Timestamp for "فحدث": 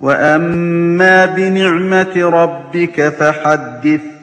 3.08-4.15